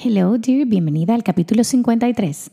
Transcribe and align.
Hello, 0.00 0.38
dear, 0.38 0.64
bienvenida 0.64 1.12
al 1.12 1.24
capítulo 1.24 1.64
53. 1.64 2.52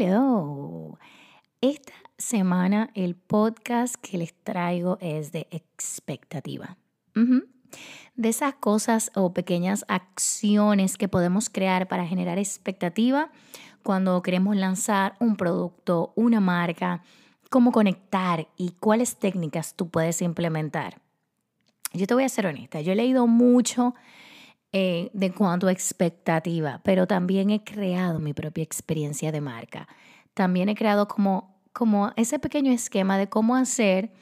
Hello. 0.00 0.96
Esta 1.60 1.92
semana 2.18 2.90
el 2.94 3.16
podcast 3.16 3.96
que 3.96 4.16
les 4.16 4.32
traigo 4.32 4.96
es 5.00 5.32
de 5.32 5.48
expectativa. 5.50 6.76
De 8.14 8.28
esas 8.28 8.54
cosas 8.54 9.10
o 9.16 9.34
pequeñas 9.34 9.84
acciones 9.88 10.96
que 10.98 11.08
podemos 11.08 11.50
crear 11.50 11.88
para 11.88 12.06
generar 12.06 12.38
expectativa 12.38 13.32
cuando 13.82 14.22
queremos 14.22 14.54
lanzar 14.54 15.16
un 15.18 15.36
producto, 15.36 16.12
una 16.14 16.38
marca, 16.38 17.02
cómo 17.50 17.72
conectar 17.72 18.46
y 18.56 18.76
cuáles 18.78 19.16
técnicas 19.16 19.74
tú 19.74 19.88
puedes 19.88 20.22
implementar. 20.22 21.02
Yo 21.92 22.06
te 22.06 22.14
voy 22.14 22.22
a 22.22 22.28
ser 22.28 22.46
honesta, 22.46 22.80
yo 22.82 22.92
he 22.92 22.96
leído 22.96 23.26
mucho 23.26 23.96
eh, 24.72 25.10
de 25.14 25.32
cuanto 25.32 25.66
a 25.66 25.72
expectativa, 25.72 26.80
pero 26.84 27.06
también 27.06 27.50
he 27.50 27.64
creado 27.64 28.18
mi 28.18 28.34
propia 28.34 28.62
experiencia 28.62 29.32
de 29.32 29.40
marca. 29.40 29.88
También 30.34 30.68
he 30.68 30.74
creado 30.74 31.08
como, 31.08 31.58
como 31.72 32.12
ese 32.16 32.38
pequeño 32.38 32.70
esquema 32.70 33.16
de 33.16 33.28
cómo 33.28 33.56
hacer 33.56 34.12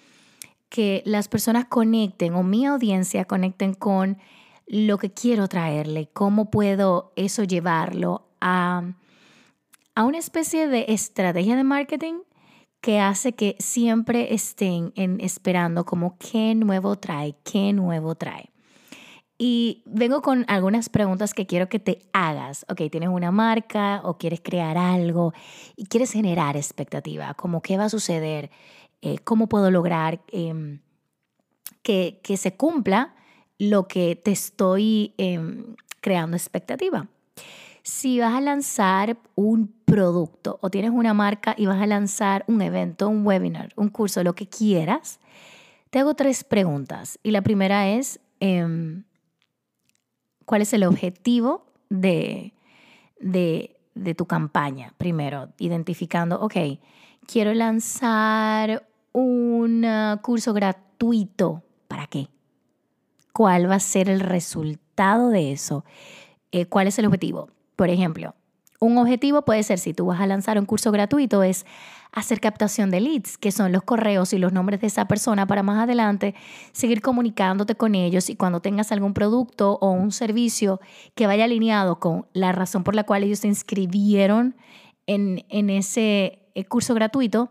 que 0.68 1.02
las 1.04 1.28
personas 1.28 1.64
conecten 1.64 2.34
o 2.34 2.42
mi 2.42 2.64
audiencia 2.64 3.24
conecten 3.24 3.74
con 3.74 4.18
lo 4.66 4.98
que 4.98 5.12
quiero 5.12 5.48
traerle, 5.48 6.10
cómo 6.12 6.50
puedo 6.50 7.12
eso 7.16 7.44
llevarlo 7.44 8.28
a, 8.40 8.94
a 9.94 10.04
una 10.04 10.18
especie 10.18 10.68
de 10.68 10.86
estrategia 10.88 11.56
de 11.56 11.64
marketing 11.64 12.20
que 12.80 13.00
hace 13.00 13.32
que 13.32 13.56
siempre 13.58 14.32
estén 14.32 14.92
esperando 15.18 15.84
como 15.84 16.18
qué 16.18 16.54
nuevo 16.54 16.96
trae, 16.96 17.36
qué 17.42 17.72
nuevo 17.72 18.14
trae. 18.14 18.52
Y 19.38 19.82
vengo 19.84 20.22
con 20.22 20.44
algunas 20.48 20.88
preguntas 20.88 21.34
que 21.34 21.46
quiero 21.46 21.68
que 21.68 21.78
te 21.78 22.00
hagas. 22.12 22.64
Ok, 22.68 22.82
tienes 22.90 23.10
una 23.10 23.30
marca 23.30 24.00
o 24.04 24.16
quieres 24.16 24.40
crear 24.42 24.78
algo 24.78 25.34
y 25.76 25.86
quieres 25.86 26.12
generar 26.12 26.56
expectativa, 26.56 27.34
como 27.34 27.60
qué 27.60 27.76
va 27.76 27.84
a 27.84 27.88
suceder, 27.90 28.50
eh, 29.02 29.18
cómo 29.18 29.48
puedo 29.48 29.70
lograr 29.70 30.20
em, 30.32 30.80
que, 31.82 32.20
que, 32.22 32.36
se 32.38 32.56
cumpla 32.56 33.14
lo 33.58 33.86
que 33.88 34.16
te 34.16 34.32
estoy 34.32 35.14
em, 35.18 35.76
creando 36.00 36.36
expectativa. 36.36 37.08
Si 37.82 38.18
vas 38.18 38.34
a 38.34 38.40
lanzar 38.40 39.18
un 39.34 39.72
producto 39.84 40.58
o 40.62 40.70
tienes 40.70 40.90
una 40.90 41.14
marca 41.14 41.54
y 41.56 41.66
vas 41.66 41.80
a 41.80 41.86
lanzar 41.86 42.44
un 42.48 42.62
evento, 42.62 43.08
un 43.08 43.24
webinar, 43.24 43.72
un 43.76 43.90
curso, 43.90 44.24
lo 44.24 44.34
que 44.34 44.48
quieras, 44.48 45.20
te 45.90 45.98
hago 45.98 46.14
tres 46.14 46.42
preguntas. 46.42 47.18
Y 47.22 47.30
la 47.30 47.42
primera 47.42 47.88
es, 47.88 48.18
em, 48.40 49.04
cuál 50.46 50.62
es 50.62 50.72
el 50.72 50.84
objetivo 50.84 51.66
de, 51.90 52.54
de, 53.20 54.14
tu 54.14 54.24
campaña. 54.26 54.94
Primero, 54.96 55.50
identificando, 55.58 56.40
ok, 56.40 56.54
quiero 57.26 57.52
lanzar 57.52 58.88
un 59.12 59.84
uh, 59.84 60.20
curso 60.22 60.54
gratuito. 60.54 61.62
¿Para 61.88 62.06
qué? 62.06 62.28
¿Cuál 63.32 63.70
va 63.70 63.74
a 63.74 63.80
ser 63.80 64.08
el 64.08 64.20
resultado 64.20 65.28
de 65.28 65.52
eso? 65.52 65.84
Eh, 66.52 66.66
¿Cuál 66.66 66.86
es 66.86 66.98
el 66.98 67.06
objetivo? 67.06 67.50
Por 67.74 67.90
ejemplo, 67.90 68.34
un 68.80 68.98
objetivo 68.98 69.42
puede 69.42 69.62
ser, 69.62 69.78
si 69.78 69.94
tú 69.94 70.06
vas 70.06 70.20
a 70.20 70.26
lanzar 70.26 70.58
un 70.58 70.66
curso 70.66 70.92
gratuito, 70.92 71.42
es 71.42 71.64
hacer 72.12 72.40
captación 72.40 72.90
de 72.90 73.00
leads, 73.00 73.36
que 73.36 73.52
son 73.52 73.72
los 73.72 73.82
correos 73.82 74.32
y 74.32 74.38
los 74.38 74.52
nombres 74.52 74.80
de 74.80 74.86
esa 74.86 75.06
persona 75.06 75.46
para 75.46 75.62
más 75.62 75.82
adelante 75.82 76.34
seguir 76.72 77.02
comunicándote 77.02 77.74
con 77.74 77.94
ellos 77.94 78.30
y 78.30 78.36
cuando 78.36 78.60
tengas 78.60 78.90
algún 78.92 79.12
producto 79.12 79.78
o 79.80 79.90
un 79.90 80.12
servicio 80.12 80.80
que 81.14 81.26
vaya 81.26 81.44
alineado 81.44 82.00
con 82.00 82.26
la 82.32 82.52
razón 82.52 82.84
por 82.84 82.94
la 82.94 83.04
cual 83.04 83.22
ellos 83.22 83.40
se 83.40 83.48
inscribieron 83.48 84.56
en, 85.06 85.44
en 85.50 85.68
ese 85.70 86.46
eh, 86.54 86.64
curso 86.64 86.94
gratuito, 86.94 87.50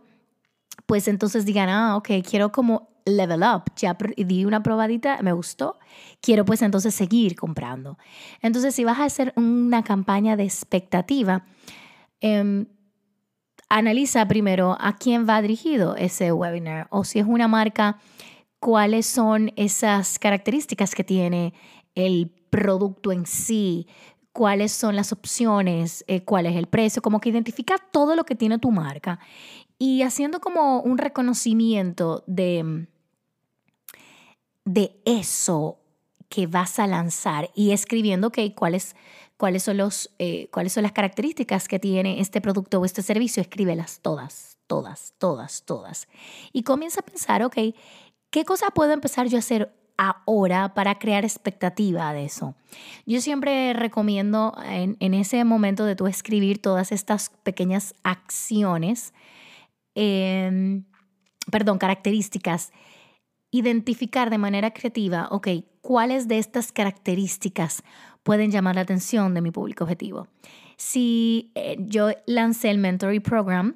pues 0.87 1.07
entonces 1.07 1.45
digan, 1.45 1.69
ah, 1.69 1.95
ok, 1.97 2.09
quiero 2.27 2.51
como 2.51 2.94
level 3.05 3.43
up, 3.43 3.63
ya 3.75 3.95
di 4.17 4.45
una 4.45 4.63
probadita, 4.63 5.21
me 5.21 5.31
gustó, 5.31 5.79
quiero 6.21 6.43
pues 6.43 6.61
entonces 6.61 6.93
seguir 6.93 7.35
comprando. 7.35 7.97
Entonces, 8.41 8.75
si 8.75 8.83
vas 8.83 8.99
a 8.99 9.05
hacer 9.05 9.33
una 9.35 9.83
campaña 9.83 10.35
de 10.35 10.43
expectativa, 10.43 11.45
em, 12.19 12.65
analiza 13.69 14.27
primero 14.27 14.75
a 14.79 14.95
quién 14.95 15.27
va 15.27 15.41
dirigido 15.41 15.95
ese 15.95 16.31
webinar 16.31 16.87
o 16.89 17.03
si 17.03 17.19
es 17.19 17.25
una 17.25 17.47
marca, 17.47 17.99
cuáles 18.59 19.05
son 19.05 19.51
esas 19.55 20.17
características 20.19 20.95
que 20.95 21.03
tiene 21.03 21.53
el 21.93 22.31
producto 22.49 23.11
en 23.11 23.25
sí, 23.25 23.87
cuáles 24.31 24.71
son 24.71 24.95
las 24.95 25.11
opciones, 25.11 26.03
eh, 26.07 26.23
cuál 26.23 26.45
es 26.45 26.55
el 26.55 26.67
precio, 26.67 27.01
como 27.01 27.19
que 27.19 27.29
identifica 27.29 27.77
todo 27.91 28.15
lo 28.15 28.25
que 28.25 28.35
tiene 28.35 28.59
tu 28.59 28.71
marca 28.71 29.19
y 29.77 30.01
haciendo 30.03 30.39
como 30.39 30.81
un 30.81 30.97
reconocimiento 30.97 32.23
de 32.27 32.87
de 34.65 34.99
eso 35.05 35.79
que 36.27 36.47
vas 36.47 36.79
a 36.79 36.87
lanzar 36.87 37.51
y 37.55 37.71
escribiendo 37.71 38.27
okay, 38.27 38.53
cuáles, 38.53 38.95
son 39.59 39.89
eh, 40.19 40.49
son 40.67 40.83
las 40.83 40.91
características 40.91 41.67
que 41.67 41.79
tiene 41.79 42.19
este 42.19 42.41
producto 42.41 42.79
o 42.79 42.85
este 42.85 43.03
servicio, 43.03 43.41
escríbelas 43.41 43.99
todas, 44.01 44.57
todas, 44.67 45.13
todas, 45.19 45.63
todas. 45.63 46.07
Y 46.51 46.63
comienza 46.63 47.01
a 47.01 47.05
pensar, 47.05 47.43
ok, 47.43 47.57
¿qué 48.31 48.43
cosa 48.43 48.71
puedo 48.71 48.91
empezar 48.91 49.27
yo 49.27 49.37
a 49.37 49.39
hacer 49.39 49.71
ahora 49.97 50.73
para 50.73 50.97
crear 50.97 51.23
expectativa 51.23 52.11
de 52.11 52.25
eso? 52.25 52.55
Yo 53.05 53.21
siempre 53.21 53.73
recomiendo 53.73 54.57
en, 54.65 54.97
en 54.99 55.13
ese 55.13 55.43
momento 55.43 55.85
de 55.85 55.95
tú 55.95 56.07
escribir 56.07 56.59
todas 56.59 56.91
estas 56.91 57.29
pequeñas 57.43 57.93
acciones, 58.03 59.13
eh, 59.93 60.81
perdón, 61.51 61.77
características, 61.77 62.73
identificar 63.51 64.29
de 64.29 64.37
manera 64.37 64.71
creativa, 64.71 65.27
ok, 65.31 65.47
cuáles 65.81 66.27
de 66.27 66.37
estas 66.37 66.71
características 66.71 67.83
pueden 68.23 68.51
llamar 68.51 68.75
la 68.75 68.81
atención 68.81 69.33
de 69.33 69.41
mi 69.41 69.51
público 69.51 69.83
objetivo. 69.83 70.27
Si 70.77 71.51
eh, 71.55 71.77
yo 71.79 72.09
lancé 72.25 72.69
el 72.71 72.79
Mentoring 72.79 73.21
Program, 73.21 73.75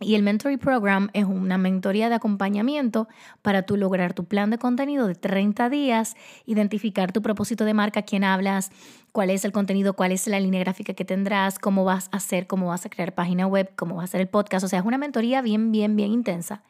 y 0.00 0.16
el 0.16 0.22
Mentoring 0.22 0.58
Program 0.58 1.08
es 1.12 1.24
una 1.24 1.56
mentoría 1.56 2.08
de 2.08 2.16
acompañamiento 2.16 3.08
para 3.42 3.62
tú 3.62 3.76
lograr 3.76 4.12
tu 4.12 4.24
plan 4.24 4.50
de 4.50 4.58
contenido 4.58 5.06
de 5.06 5.14
30 5.14 5.70
días, 5.70 6.16
identificar 6.46 7.12
tu 7.12 7.22
propósito 7.22 7.64
de 7.64 7.74
marca, 7.74 8.02
quién 8.02 8.24
hablas, 8.24 8.70
cuál 9.12 9.30
es 9.30 9.44
el 9.44 9.52
contenido, 9.52 9.94
cuál 9.94 10.10
es 10.10 10.26
la 10.26 10.40
línea 10.40 10.60
gráfica 10.60 10.94
que 10.94 11.04
tendrás, 11.04 11.60
cómo 11.60 11.84
vas 11.84 12.08
a 12.10 12.16
hacer, 12.16 12.48
cómo 12.48 12.66
vas 12.66 12.84
a 12.84 12.90
crear 12.90 13.14
página 13.14 13.46
web, 13.46 13.70
cómo 13.76 13.94
vas 13.96 14.02
a 14.02 14.04
hacer 14.04 14.20
el 14.20 14.28
podcast. 14.28 14.64
O 14.64 14.68
sea, 14.68 14.80
es 14.80 14.84
una 14.84 14.98
mentoría 14.98 15.42
bien, 15.42 15.70
bien, 15.70 15.94
bien 15.94 16.10
intensa. 16.10 16.64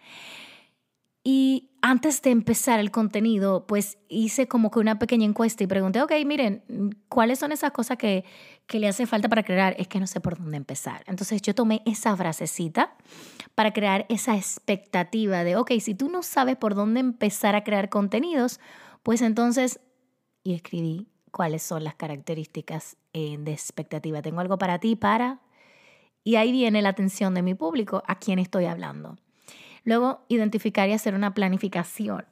Y 1.25 1.71
antes 1.87 2.23
de 2.23 2.31
empezar 2.31 2.81
el 2.81 2.91
contenido, 2.91 3.67
pues 3.67 3.99
hice 4.09 4.49
como 4.49 4.71
que 4.71 4.79
una 4.79 4.99
pequeña 4.99 5.27
encuesta 5.27 5.65
y 5.65 5.67
pregunté, 5.67 6.01
ok, 6.01 6.13
miren, 6.25 6.65
¿cuáles 7.11 7.39
son 7.39 7.53
esas 7.53 7.73
cosas 7.73 7.99
que, 7.99 8.25
que 8.67 8.79
le 8.79 8.89
hace 8.89 9.05
falta 9.05 9.29
para 9.29 9.43
crear? 9.43 9.77
Es 9.79 9.87
que 9.87 10.01
no 10.01 10.07
sé 10.07 10.19
por 10.19 10.39
dónde 10.39 10.57
empezar. 10.57 11.05
Entonces 11.07 11.43
yo 11.43 11.55
tomé 11.55 11.83
esa 11.85 12.17
frasecita 12.17 12.97
para 13.55 13.75
crear 13.75 14.07
esa 14.09 14.35
expectativa 14.35 15.45
de, 15.45 15.57
ok, 15.57 15.73
si 15.79 15.95
tú 15.95 16.09
no 16.09 16.23
sabes 16.23 16.57
por 16.57 16.75
dónde 16.75 17.01
empezar 17.01 17.55
a 17.55 17.65
crear 17.65 17.91
contenidos, 17.91 18.61
pues 19.03 19.21
entonces, 19.21 19.79
y 20.43 20.55
escribí 20.55 21.11
cuáles 21.33 21.63
son 21.63 21.85
las 21.85 21.97
características 21.97 22.97
eh, 23.13 23.37
de 23.39 23.53
expectativa. 23.53 24.23
Tengo 24.23 24.41
algo 24.41 24.57
para 24.57 24.79
ti, 24.79 24.97
para... 24.97 25.43
Y 26.27 26.37
ahí 26.37 26.51
viene 26.51 26.81
la 26.81 26.89
atención 26.89 27.35
de 27.35 27.43
mi 27.43 27.53
público, 27.53 28.03
a 28.07 28.19
quién 28.19 28.39
estoy 28.39 28.65
hablando. 28.65 29.19
Luego, 29.85 30.25
identificar 30.29 30.89
y 30.89 30.93
hacer 30.93 31.15
una 31.15 31.35
planificación. 31.35 32.25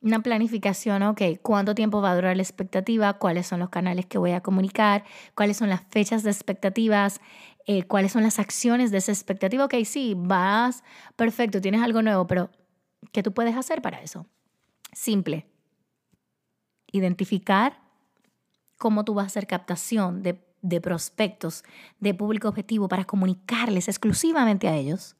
Una 0.00 0.22
planificación, 0.22 1.02
ok, 1.02 1.22
cuánto 1.40 1.74
tiempo 1.74 2.02
va 2.02 2.10
a 2.10 2.14
durar 2.14 2.36
la 2.36 2.42
expectativa, 2.42 3.14
cuáles 3.14 3.46
son 3.46 3.60
los 3.60 3.70
canales 3.70 4.04
que 4.04 4.18
voy 4.18 4.32
a 4.32 4.42
comunicar, 4.42 5.04
cuáles 5.34 5.56
son 5.56 5.70
las 5.70 5.82
fechas 5.88 6.22
de 6.24 6.30
expectativas, 6.30 7.20
eh, 7.66 7.84
cuáles 7.84 8.12
son 8.12 8.22
las 8.22 8.38
acciones 8.38 8.90
de 8.90 8.98
esa 8.98 9.12
expectativa. 9.12 9.64
Ok, 9.64 9.74
sí, 9.84 10.14
vas, 10.14 10.82
perfecto, 11.16 11.60
tienes 11.60 11.80
algo 11.80 12.02
nuevo, 12.02 12.26
pero 12.26 12.50
¿qué 13.12 13.22
tú 13.22 13.32
puedes 13.32 13.56
hacer 13.56 13.80
para 13.80 14.02
eso? 14.02 14.26
Simple. 14.92 15.46
Identificar 16.92 17.80
cómo 18.76 19.04
tú 19.04 19.14
vas 19.14 19.24
a 19.24 19.26
hacer 19.28 19.46
captación 19.46 20.22
de, 20.22 20.44
de 20.60 20.80
prospectos, 20.82 21.64
de 22.00 22.12
público 22.12 22.48
objetivo 22.48 22.88
para 22.88 23.06
comunicarles 23.06 23.88
exclusivamente 23.88 24.68
a 24.68 24.76
ellos 24.76 25.16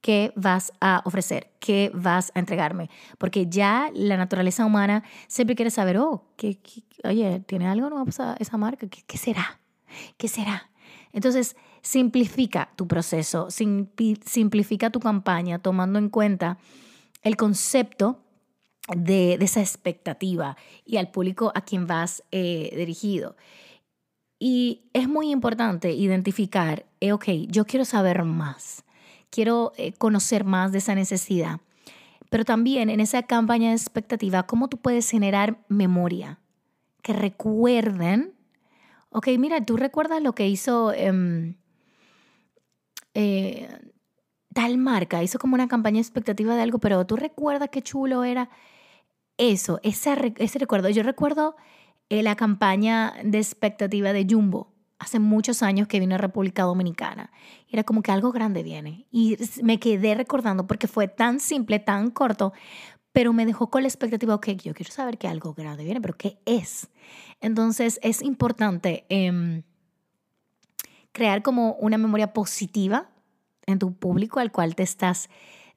qué 0.00 0.32
vas 0.36 0.72
a 0.80 1.02
ofrecer, 1.04 1.50
qué 1.60 1.90
vas 1.94 2.32
a 2.34 2.38
entregarme. 2.38 2.90
Porque 3.18 3.46
ya 3.48 3.90
la 3.94 4.16
naturaleza 4.16 4.64
humana 4.64 5.04
siempre 5.26 5.56
quiere 5.56 5.70
saber, 5.70 5.98
oh, 5.98 6.24
¿qué, 6.36 6.58
oye, 7.04 7.40
¿tiene 7.46 7.66
algo 7.66 7.90
nuevo 7.90 8.08
esa 8.08 8.56
marca? 8.56 8.88
¿Qué, 8.88 9.02
¿Qué 9.06 9.18
será? 9.18 9.60
¿Qué 10.16 10.28
será? 10.28 10.70
Entonces, 11.12 11.56
simplifica 11.82 12.70
tu 12.76 12.86
proceso, 12.86 13.48
simplifica 13.50 14.90
tu 14.90 15.00
campaña 15.00 15.58
tomando 15.58 15.98
en 15.98 16.08
cuenta 16.08 16.58
el 17.22 17.36
concepto 17.36 18.22
de, 18.96 19.34
esa 19.34 19.60
expectativa 19.60 20.56
y 20.84 20.96
al 20.96 21.10
público 21.10 21.52
a 21.54 21.62
quien 21.62 21.86
vas 21.86 22.22
eh, 22.30 22.72
dirigido. 22.76 23.36
Y 24.38 24.90
es 24.92 25.08
muy 25.08 25.30
importante 25.30 25.92
identificar, 25.92 26.86
eh, 27.00 27.12
ok, 27.12 27.24
yo 27.48 27.64
quiero 27.64 27.84
saber 27.84 28.22
más, 28.24 28.84
quiero 29.30 29.72
eh, 29.76 29.92
conocer 29.92 30.44
más 30.44 30.72
de 30.72 30.78
esa 30.78 30.94
necesidad, 30.94 31.60
pero 32.30 32.44
también 32.44 32.90
en 32.90 33.00
esa 33.00 33.22
campaña 33.22 33.70
de 33.70 33.76
expectativa, 33.76 34.44
¿cómo 34.44 34.68
tú 34.68 34.78
puedes 34.78 35.10
generar 35.10 35.64
memoria? 35.68 36.38
Que 37.02 37.12
recuerden, 37.12 38.34
ok, 39.10 39.28
mira, 39.38 39.64
tú 39.64 39.76
recuerdas 39.76 40.22
lo 40.22 40.34
que 40.34 40.48
hizo 40.48 40.92
em, 40.92 41.56
tal 44.54 44.76
marca, 44.78 45.22
hizo 45.22 45.38
como 45.38 45.54
una 45.54 45.68
campaña 45.68 45.96
de 45.96 46.02
expectativa 46.02 46.54
de 46.56 46.62
algo, 46.62 46.78
pero 46.78 47.06
tú 47.06 47.16
recuerdas 47.16 47.68
qué 47.70 47.80
chulo 47.80 48.24
era 48.24 48.50
eso, 49.36 49.78
ese, 49.82 50.34
ese 50.36 50.58
recuerdo. 50.58 50.88
Yo 50.88 51.02
recuerdo 51.02 51.54
eh, 52.08 52.22
la 52.22 52.34
campaña 52.34 53.14
de 53.22 53.38
expectativa 53.38 54.12
de 54.12 54.26
Jumbo 54.28 54.74
hace 54.98 55.18
muchos 55.18 55.62
años 55.62 55.88
que 55.88 56.00
vino 56.00 56.14
a 56.14 56.18
República 56.18 56.64
Dominicana. 56.64 57.30
Era 57.68 57.84
como 57.84 58.02
que 58.02 58.10
algo 58.10 58.32
grande 58.32 58.62
viene. 58.62 59.06
Y 59.10 59.36
me 59.62 59.78
quedé 59.78 60.14
recordando 60.14 60.66
porque 60.66 60.88
fue 60.88 61.08
tan 61.08 61.40
simple, 61.40 61.78
tan 61.78 62.10
corto, 62.10 62.52
pero 63.12 63.32
me 63.32 63.46
dejó 63.46 63.70
con 63.70 63.82
la 63.82 63.88
expectativa, 63.88 64.34
ok, 64.34 64.48
yo 64.62 64.74
quiero 64.74 64.92
saber 64.92 65.18
que 65.18 65.28
algo 65.28 65.54
grande 65.54 65.84
viene, 65.84 66.00
pero 66.00 66.16
¿qué 66.16 66.38
es? 66.44 66.88
Entonces 67.40 67.98
es 68.02 68.22
importante 68.22 69.06
em, 69.08 69.62
crear 71.12 71.42
como 71.42 71.74
una 71.74 71.98
memoria 71.98 72.32
positiva 72.32 73.10
en 73.66 73.78
tu 73.78 73.94
público 73.94 74.40
al 74.40 74.52
cual 74.52 74.74
te 74.74 74.82
estás 74.82 75.28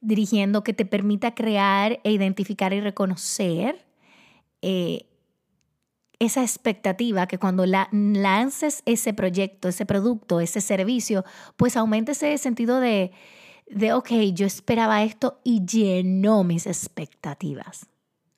dirigiendo 0.01 0.63
que 0.63 0.73
te 0.73 0.85
permita 0.85 1.35
crear 1.35 1.99
e 2.03 2.11
identificar 2.11 2.73
y 2.73 2.81
reconocer 2.81 3.85
eh, 4.61 5.10
esa 6.23 6.41
expectativa 6.41 7.27
que 7.27 7.37
cuando 7.37 7.65
la, 7.65 7.89
lances 7.91 8.83
ese 8.85 9.13
proyecto, 9.13 9.67
ese 9.67 9.85
producto, 9.85 10.39
ese 10.39 10.61
servicio, 10.61 11.25
pues 11.57 11.75
aumente 11.75 12.13
ese 12.13 12.37
sentido 12.37 12.79
de, 12.79 13.11
de, 13.67 13.93
ok, 13.93 14.11
yo 14.33 14.45
esperaba 14.45 15.03
esto 15.03 15.39
y 15.43 15.65
llenó 15.65 16.43
mis 16.43 16.67
expectativas. 16.67 17.87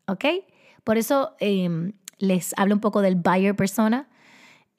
¿Ok? 0.07 0.25
Por 0.83 0.97
eso 0.97 1.35
em, 1.39 1.93
les 2.17 2.53
hablo 2.57 2.75
un 2.75 2.81
poco 2.81 3.01
del 3.01 3.15
buyer 3.15 3.55
persona, 3.55 4.09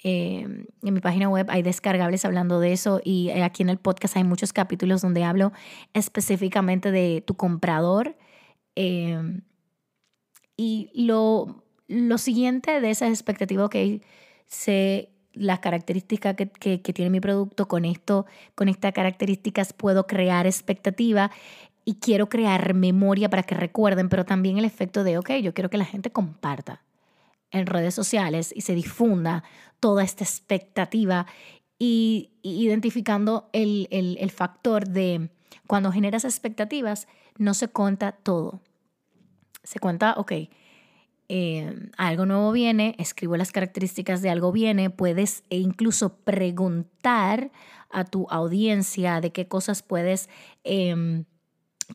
Em, 0.06 0.66
en 0.82 0.94
mi 0.94 1.00
página 1.00 1.30
web 1.30 1.46
hay 1.48 1.62
descargables 1.62 2.26
hablando 2.26 2.60
de 2.60 2.74
eso 2.74 3.00
y 3.02 3.30
aquí 3.30 3.62
en 3.62 3.70
el 3.70 3.78
podcast 3.78 4.18
hay 4.18 4.24
muchos 4.24 4.52
capítulos 4.52 5.00
donde 5.00 5.24
hablo 5.24 5.50
específicamente 5.94 6.90
de 6.90 7.24
tu 7.26 7.36
comprador. 7.36 8.14
Em, 8.74 9.40
y 10.58 10.90
lo, 10.94 11.63
lo 11.88 12.18
siguiente 12.18 12.80
de 12.80 12.90
esa 12.90 13.08
expectativa, 13.08 13.64
ok, 13.64 13.76
sé 14.46 15.10
las 15.32 15.58
características 15.58 16.36
que, 16.36 16.48
que, 16.80 16.92
tiene 16.92 17.10
mi 17.10 17.20
producto, 17.20 17.66
con 17.66 17.84
esto, 17.84 18.26
con 18.54 18.68
estas 18.68 18.92
características 18.92 19.72
puedo 19.72 20.06
crear 20.06 20.46
expectativa 20.46 21.30
y 21.84 21.94
quiero 21.94 22.28
crear 22.28 22.74
memoria 22.74 23.28
para 23.28 23.42
que 23.42 23.54
recuerden, 23.54 24.08
pero 24.08 24.24
también 24.24 24.58
el 24.58 24.64
efecto 24.64 25.04
de, 25.04 25.18
ok, 25.18 25.30
yo 25.42 25.52
quiero 25.52 25.70
que 25.70 25.78
la 25.78 25.84
gente 25.84 26.10
comparta 26.10 26.82
en 27.50 27.66
redes 27.66 27.94
sociales 27.94 28.52
y 28.54 28.62
se 28.62 28.74
difunda 28.74 29.44
toda 29.80 30.02
esta 30.02 30.24
expectativa 30.24 31.26
y, 31.78 32.30
identificando 32.42 33.48
el, 33.52 33.88
el, 33.90 34.30
factor 34.30 34.88
de 34.88 35.30
cuando 35.66 35.92
generas 35.92 36.24
expectativas, 36.24 37.06
no 37.36 37.54
se 37.54 37.68
cuenta 37.68 38.12
todo. 38.12 38.60
Se 39.62 39.80
cuenta, 39.80 40.14
ok, 40.16 40.32
eh, 41.28 41.90
algo 41.96 42.26
nuevo 42.26 42.52
viene, 42.52 42.94
escribo 42.98 43.36
las 43.36 43.52
características 43.52 44.22
de 44.22 44.30
algo 44.30 44.52
viene, 44.52 44.90
puedes 44.90 45.42
e 45.50 45.58
incluso 45.58 46.16
preguntar 46.16 47.50
a 47.90 48.04
tu 48.04 48.26
audiencia 48.28 49.20
de 49.20 49.32
qué 49.32 49.48
cosas 49.48 49.82
puedes 49.82 50.28
em, 50.64 51.24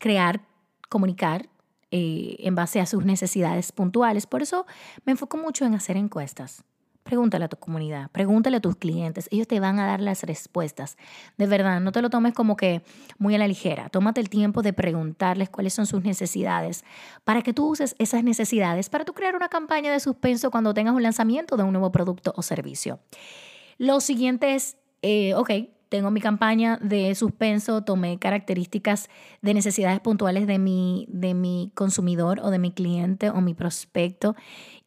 crear, 0.00 0.42
comunicar 0.88 1.48
eh, 1.90 2.36
en 2.40 2.54
base 2.54 2.80
a 2.80 2.86
sus 2.86 3.04
necesidades 3.04 3.72
puntuales. 3.72 4.26
Por 4.26 4.42
eso 4.42 4.66
me 5.04 5.12
enfoco 5.12 5.36
mucho 5.36 5.64
en 5.64 5.74
hacer 5.74 5.96
encuestas. 5.96 6.64
Pregúntale 7.02 7.46
a 7.46 7.48
tu 7.48 7.56
comunidad, 7.56 8.10
pregúntale 8.10 8.58
a 8.58 8.60
tus 8.60 8.76
clientes, 8.76 9.26
ellos 9.32 9.48
te 9.48 9.58
van 9.58 9.78
a 9.78 9.86
dar 9.86 10.00
las 10.00 10.22
respuestas. 10.22 10.98
De 11.38 11.46
verdad, 11.46 11.80
no 11.80 11.92
te 11.92 12.02
lo 12.02 12.10
tomes 12.10 12.34
como 12.34 12.56
que 12.56 12.82
muy 13.18 13.34
a 13.34 13.38
la 13.38 13.48
ligera. 13.48 13.88
Tómate 13.88 14.20
el 14.20 14.28
tiempo 14.28 14.62
de 14.62 14.72
preguntarles 14.72 15.48
cuáles 15.48 15.72
son 15.72 15.86
sus 15.86 16.04
necesidades 16.04 16.84
para 17.24 17.42
que 17.42 17.52
tú 17.54 17.66
uses 17.66 17.96
esas 17.98 18.22
necesidades 18.22 18.90
para 18.90 19.04
tú 19.04 19.14
crear 19.14 19.34
una 19.34 19.48
campaña 19.48 19.90
de 19.90 19.98
suspenso 19.98 20.50
cuando 20.50 20.74
tengas 20.74 20.94
un 20.94 21.02
lanzamiento 21.02 21.56
de 21.56 21.62
un 21.62 21.72
nuevo 21.72 21.90
producto 21.90 22.34
o 22.36 22.42
servicio. 22.42 23.00
Lo 23.78 24.00
siguiente 24.00 24.54
es, 24.54 24.76
eh, 25.00 25.34
ok, 25.34 25.50
tengo 25.90 26.10
mi 26.10 26.20
campaña 26.20 26.78
de 26.80 27.14
suspenso, 27.14 27.82
tomé 27.82 28.18
características 28.18 29.10
de 29.42 29.54
necesidades 29.54 30.00
puntuales 30.00 30.46
de 30.46 30.58
mi, 30.58 31.06
de 31.10 31.34
mi 31.34 31.72
consumidor 31.74 32.40
o 32.40 32.50
de 32.50 32.60
mi 32.60 32.70
cliente 32.70 33.28
o 33.28 33.40
mi 33.40 33.54
prospecto 33.54 34.36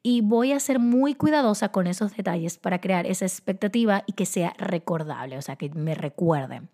y 0.02 0.22
voy 0.22 0.54
a 0.54 0.60
ser 0.60 0.80
muy 0.80 1.14
cuidadosa 1.14 1.70
con 1.70 1.88
esos 1.88 2.16
detalles 2.16 2.58
para 2.58 2.80
crear 2.80 3.06
esa 3.06 3.26
expectativa 3.26 4.04
y 4.08 4.14
que 4.14 4.26
sea 4.26 4.54
recordable, 4.58 5.38
o 5.38 5.42
sea, 5.42 5.58
que 5.58 5.70
me 5.70 5.94
recuerden. 5.94 6.70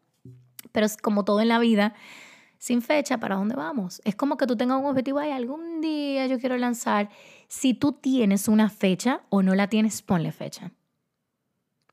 Pero 0.72 0.86
es 0.86 0.96
como 0.96 1.26
todo 1.26 1.42
en 1.42 1.48
la 1.48 1.58
vida, 1.58 1.96
sin 2.60 2.84
fecha, 2.84 3.18
¿para 3.20 3.36
dónde 3.36 3.56
vamos? 3.56 4.00
Es 4.06 4.16
como 4.16 4.38
que 4.38 4.46
tú 4.46 4.56
tengas 4.58 4.80
un 4.80 4.86
objetivo, 4.86 5.24
y 5.24 5.30
algún 5.30 5.82
día 5.82 6.28
yo 6.28 6.40
quiero 6.40 6.58
lanzar. 6.58 7.10
Si 7.48 7.74
tú 7.74 7.94
tienes 7.94 8.48
una 8.48 8.70
fecha 8.70 9.22
o 9.30 9.42
no 9.42 9.56
la 9.56 9.68
tienes, 9.68 10.04
ponle 10.04 10.32
fecha. 10.32 10.72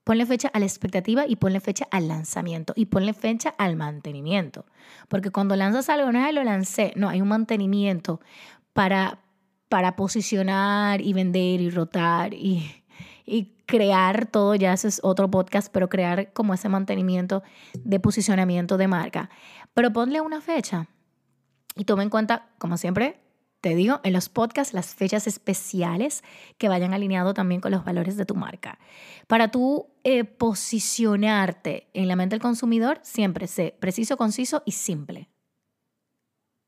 Ponle 0.06 0.24
fecha 0.24 0.46
a 0.54 0.60
la 0.60 0.66
expectativa 0.66 1.26
y 1.26 1.34
ponle 1.34 1.58
fecha 1.58 1.88
al 1.90 2.06
lanzamiento 2.06 2.72
y 2.76 2.86
ponle 2.86 3.12
fecha 3.12 3.52
al 3.58 3.74
mantenimiento. 3.74 4.64
Porque 5.08 5.32
cuando 5.32 5.56
lanzas 5.56 5.88
algo, 5.88 6.12
no 6.12 6.24
es 6.24 6.32
lo 6.32 6.44
lancé, 6.44 6.92
no, 6.94 7.08
hay 7.08 7.20
un 7.20 7.26
mantenimiento 7.26 8.20
para, 8.72 9.18
para 9.68 9.96
posicionar 9.96 11.00
y 11.00 11.12
vender 11.12 11.60
y 11.60 11.70
rotar 11.70 12.34
y, 12.34 12.84
y 13.24 13.56
crear 13.66 14.26
todo, 14.26 14.54
ya 14.54 14.74
ese 14.74 14.86
es 14.86 15.00
otro 15.02 15.28
podcast, 15.28 15.72
pero 15.72 15.88
crear 15.88 16.32
como 16.32 16.54
ese 16.54 16.68
mantenimiento 16.68 17.42
de 17.74 17.98
posicionamiento 17.98 18.76
de 18.76 18.86
marca. 18.86 19.28
Pero 19.74 19.92
ponle 19.92 20.20
una 20.20 20.40
fecha 20.40 20.86
y 21.74 21.84
toma 21.84 22.04
en 22.04 22.10
cuenta, 22.10 22.46
como 22.58 22.76
siempre, 22.76 23.25
te 23.60 23.74
digo, 23.74 24.00
en 24.04 24.12
los 24.12 24.28
podcasts 24.28 24.74
las 24.74 24.94
fechas 24.94 25.26
especiales 25.26 26.22
que 26.58 26.68
vayan 26.68 26.94
alineado 26.94 27.34
también 27.34 27.60
con 27.60 27.72
los 27.72 27.84
valores 27.84 28.16
de 28.16 28.26
tu 28.26 28.34
marca. 28.34 28.78
Para 29.26 29.50
tú 29.50 29.88
eh, 30.04 30.24
posicionarte 30.24 31.88
en 31.94 32.08
la 32.08 32.16
mente 32.16 32.34
del 32.34 32.42
consumidor, 32.42 33.00
siempre 33.02 33.46
sé 33.46 33.76
preciso, 33.78 34.16
conciso 34.16 34.62
y 34.66 34.72
simple. 34.72 35.28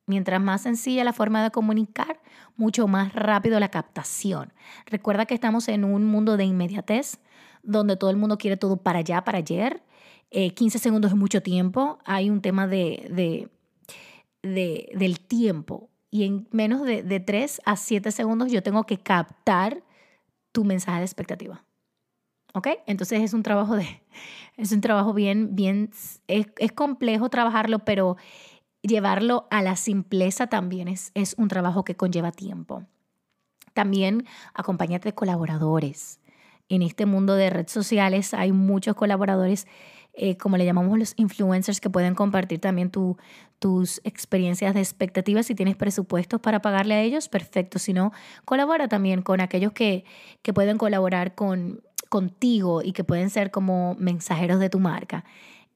Mientras 0.07 0.41
más 0.41 0.63
sencilla 0.63 1.05
la 1.05 1.13
forma 1.13 1.43
de 1.43 1.51
comunicar, 1.51 2.21
mucho 2.57 2.89
más 2.89 3.13
rápido 3.13 3.61
la 3.61 3.71
captación. 3.71 4.55
Recuerda 4.87 5.27
que 5.27 5.35
estamos 5.35 5.69
en 5.69 5.85
un 5.85 6.07
mundo 6.07 6.39
de 6.39 6.45
inmediatez, 6.45 7.19
donde 7.63 7.97
todo 7.97 8.09
el 8.09 8.17
mundo 8.17 8.39
quiere 8.39 8.57
todo 8.57 8.79
para 8.79 9.01
allá, 9.01 9.23
para 9.23 9.39
ayer. 9.39 9.83
15 10.31 10.79
eh, 10.79 10.81
segundos 10.81 11.11
es 11.11 11.17
mucho 11.17 11.43
tiempo. 11.43 11.99
Hay 12.07 12.31
un 12.31 12.41
tema 12.41 12.67
de, 12.67 13.51
de, 14.43 14.91
del 14.95 15.21
tiempo 15.21 15.91
y 16.11 16.25
en 16.25 16.49
menos 16.51 16.83
de, 16.83 17.03
de 17.03 17.21
3 17.21 17.61
a 17.65 17.77
7 17.77 18.11
segundos 18.13 18.51
yo 18.51 18.63
tengo 18.63 18.85
que 18.85 18.99
captar 18.99 19.83
tu 20.53 20.65
mensaje 20.65 20.99
de 20.99 21.05
expectativa. 21.05 21.65
¿Ok? 22.55 22.69
Entonces 22.87 23.23
es 23.23 23.35
un 23.35 23.43
trabajo 23.43 23.77
de, 23.77 24.03
es 24.57 24.73
un 24.73 24.81
trabajo 24.81 25.13
bien, 25.13 25.55
bien, 25.55 25.91
es, 26.27 26.53
es 26.59 26.73
complejo 26.73 27.29
trabajarlo, 27.29 27.81
pero 27.81 28.17
llevarlo 28.83 29.47
a 29.51 29.63
la 29.63 29.77
simpleza 29.77 30.47
también 30.47 30.89
es, 30.89 31.11
es 31.15 31.35
un 31.39 31.49
trabajo 31.49 31.85
que 31.85 31.97
conlleva 31.97 32.33
tiempo. 32.33 32.85
También 33.75 34.27
acompáñate 34.55 35.11
de 35.11 35.15
colaboradores. 35.15 36.21
En 36.69 36.83
este 36.83 37.07
mundo 37.07 37.35
de 37.35 37.51
redes 37.51 37.73
sociales 37.73 38.35
hay 38.35 38.53
muchos 38.53 38.95
colaboradores 38.95 39.67
eh, 40.21 40.37
como 40.37 40.57
le 40.57 40.65
llamamos 40.65 40.99
los 40.99 41.15
influencers, 41.17 41.81
que 41.81 41.89
pueden 41.89 42.15
compartir 42.15 42.61
también 42.61 42.91
tus 42.91 44.01
experiencias 44.03 44.75
de 44.75 44.81
expectativas. 44.81 45.47
Si 45.47 45.55
tienes 45.55 45.77
presupuestos 45.77 46.41
para 46.41 46.61
pagarle 46.61 46.95
a 46.95 47.03
ellos, 47.03 47.29
perfecto. 47.29 47.79
Si 47.79 47.93
no, 47.93 48.13
colabora 48.45 48.89
también 48.89 49.23
con 49.23 49.41
aquellos 49.41 49.73
que, 49.73 50.05
que 50.43 50.53
pueden 50.53 50.77
colaborar 50.77 51.37
con, 51.37 51.83
contigo 52.09 52.83
y 52.83 52.93
que 52.93 53.05
pueden 53.05 53.31
ser 53.31 53.53
como 53.53 53.95
mensajeros 53.99 54.59
de 54.59 54.69
tu 54.69 54.81
marca. 54.81 55.25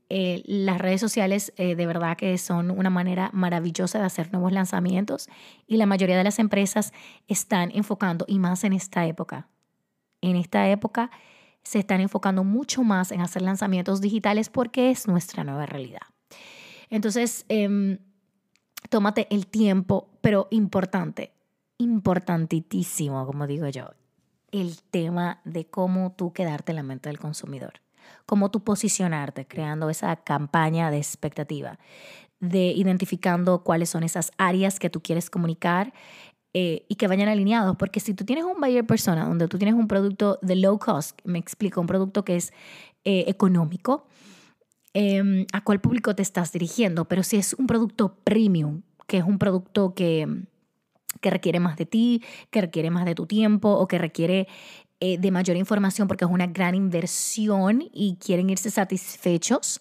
Eh, 0.09 0.43
las 0.45 0.79
redes 0.79 1.01
sociales 1.01 1.55
eh, 1.57 1.75
de 1.75 1.87
verdad 1.87 2.17
que 2.17 2.37
son 2.37 2.71
una 2.71 2.91
manera 2.91 3.31
maravillosa 3.33 3.99
de 3.99 4.05
hacer 4.05 4.31
nuevos 4.31 4.53
lanzamientos 4.53 5.29
y 5.67 5.79
la 5.79 5.87
mayoría 5.87 6.19
de 6.19 6.25
las 6.25 6.39
empresas 6.39 6.93
están 7.29 7.71
enfocando, 7.75 8.27
y 8.29 8.39
más 8.39 8.65
en 8.65 8.75
esta 8.75 9.07
época, 9.07 9.47
en 10.21 10.37
esta 10.37 10.69
época 10.69 11.11
se 11.63 11.79
están 11.79 12.01
enfocando 12.01 12.45
mucho 12.45 12.83
más 12.83 13.13
en 13.13 13.21
hacer 13.21 13.43
lanzamientos 13.43 14.01
digitales 14.01 14.49
porque 14.49 14.91
es 14.91 15.07
nuestra 15.07 15.45
nueva 15.45 15.67
realidad. 15.67 16.03
Entonces, 16.91 17.45
em, 17.49 17.99
tómate 18.89 19.27
el 19.31 19.47
tiempo, 19.47 20.11
pero 20.21 20.49
importante, 20.51 21.33
importantísimo, 21.79 23.25
como 23.27 23.47
digo 23.47 23.69
yo, 23.69 23.91
el 24.51 24.83
tema 24.83 25.41
de 25.45 25.67
cómo 25.67 26.13
tú 26.17 26.33
quedarte 26.33 26.73
en 26.73 26.77
la 26.77 26.83
mente 26.83 27.09
del 27.09 27.19
consumidor 27.19 27.83
cómo 28.27 28.51
tú 28.51 28.63
posicionarte, 28.63 29.47
creando 29.47 29.91
esa 29.91 30.17
campaña 30.17 30.91
de 30.91 30.99
expectativa, 30.99 31.79
de 32.41 32.73
identificando 32.73 33.63
cuáles 33.63 33.91
son 33.91 34.03
esas 34.03 34.33
áreas 34.37 34.79
que 34.79 34.91
tú 34.91 35.01
quieres 35.01 35.31
comunicar 35.31 35.93
eh, 36.55 36.85
y 36.89 36.97
que 36.97 37.09
vayan 37.09 37.29
alineados. 37.29 37.77
Porque 37.77 38.01
si 38.01 38.15
tú 38.15 38.25
tienes 38.25 38.45
un 38.45 38.61
buyer 38.61 38.87
persona 38.87 39.25
donde 39.25 39.49
tú 39.49 39.59
tienes 39.59 39.75
un 39.75 39.89
producto 39.89 40.39
de 40.43 40.57
low 40.57 40.79
cost, 40.79 41.19
me 41.25 41.39
explico, 41.39 41.81
un 41.81 41.87
producto 41.87 42.25
que 42.25 42.37
es 42.37 42.53
eh, 43.05 43.25
económico, 43.27 44.07
em, 44.95 45.47
¿a 45.53 45.63
cuál 45.65 45.81
público 45.81 46.15
te 46.15 46.23
estás 46.23 46.53
dirigiendo? 46.53 47.07
Pero 47.07 47.23
si 47.23 47.37
es 47.37 47.55
un 47.55 47.67
producto 47.67 48.17
premium, 48.25 48.83
que 49.07 49.19
es 49.19 49.25
un 49.25 49.39
producto 49.39 49.95
que 49.95 50.27
que 51.21 51.31
requiere 51.31 51.61
más 51.61 51.77
de 51.77 51.87
ti, 51.87 52.23
que 52.51 52.61
requiere 52.61 52.91
más 52.91 53.05
de 53.05 53.15
tu 53.15 53.27
tiempo 53.27 53.71
o 53.71 53.87
que 53.87 53.99
requiere 53.99 54.49
eh, 55.01 55.19
de 55.19 55.31
mayor 55.31 55.57
información 55.57 56.09
porque 56.09 56.25
es 56.25 56.31
una 56.31 56.47
gran 56.47 56.75
inversión 56.75 57.85
y 57.93 58.17
quieren 58.17 58.51
irse 58.51 58.71
satisfechos 58.71 59.81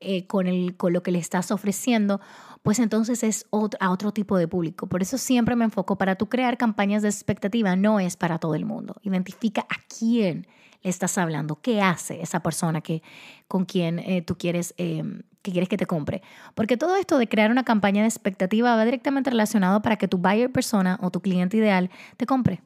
eh, 0.00 0.26
con, 0.26 0.46
el, 0.46 0.76
con 0.76 0.92
lo 0.92 1.02
que 1.02 1.12
le 1.12 1.18
estás 1.18 1.50
ofreciendo, 1.50 2.20
pues 2.62 2.78
entonces 2.78 3.22
es 3.22 3.46
a 3.80 3.90
otro 3.90 4.12
tipo 4.12 4.36
de 4.36 4.48
público. 4.48 4.86
Por 4.86 5.02
eso 5.02 5.18
siempre 5.18 5.56
me 5.56 5.64
enfoco 5.64 5.98
para 5.98 6.14
tú 6.14 6.28
crear 6.28 6.56
campañas 6.56 7.02
de 7.02 7.08
expectativa, 7.08 7.76
no 7.76 8.00
es 8.00 8.16
para 8.16 8.38
todo 8.38 8.54
el 8.54 8.64
mundo. 8.64 8.96
Identifica 9.02 9.62
a 9.62 9.76
quién 9.98 10.46
le 10.82 10.90
estás 10.90 11.18
hablando, 11.18 11.60
qué 11.60 11.80
hace 11.82 12.22
esa 12.22 12.40
persona 12.40 12.80
que, 12.80 13.02
con 13.48 13.64
quien 13.64 13.98
eh, 13.98 14.22
tú 14.22 14.36
quieres, 14.36 14.74
que 14.76 15.50
quieres 15.50 15.68
que 15.68 15.76
te 15.76 15.86
compre. 15.86 16.22
Porque 16.54 16.76
todo 16.76 16.96
esto 16.96 17.18
de 17.18 17.28
crear 17.28 17.50
una 17.50 17.64
campaña 17.64 18.02
de 18.02 18.08
expectativa 18.08 18.76
va 18.76 18.84
directamente 18.84 19.30
relacionado 19.30 19.82
para 19.82 19.96
que 19.96 20.08
tu 20.08 20.18
buyer 20.18 20.50
persona 20.50 20.98
o 21.02 21.10
tu 21.10 21.20
cliente 21.20 21.56
ideal 21.56 21.90
te 22.16 22.26
compre. 22.26 22.62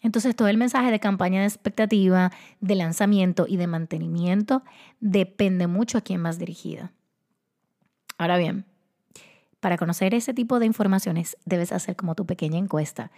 Entonces 0.00 0.36
todo 0.36 0.48
el 0.48 0.58
mensaje 0.58 0.90
de 0.90 1.00
campaña 1.00 1.40
de 1.40 1.46
expectativa, 1.46 2.30
de 2.60 2.74
lanzamiento 2.76 3.46
y 3.48 3.56
de 3.56 3.66
mantenimiento 3.66 4.62
depende 5.00 5.66
mucho 5.66 5.98
a 5.98 6.02
quién 6.02 6.22
vas 6.22 6.38
dirigida. 6.38 6.92
Ahora 8.18 8.36
bien, 8.36 8.66
para 9.60 9.78
conocer 9.78 10.14
ese 10.14 10.34
tipo 10.34 10.58
de 10.58 10.66
informaciones 10.66 11.36
debes 11.44 11.72
hacer 11.72 11.96
como 11.96 12.14
tu 12.14 12.26
pequeña 12.26 12.58
encuesta 12.58 13.10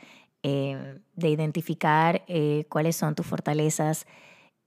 eh, 0.43 1.01
de 1.17 1.29
identificar 1.29 2.23
eh, 2.29 2.65
cuáles 2.69 2.97
son 2.97 3.15
tus 3.15 3.27
fortalezas, 3.27 4.07